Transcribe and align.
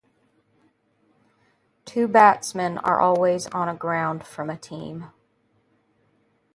Two 1.85 2.07
batsmen 2.07 2.79
are 2.79 2.99
always 2.99 3.45
on 3.49 3.69
a 3.69 3.75
ground 3.75 4.25
from 4.25 4.49
a 4.49 4.57
team. 4.57 5.11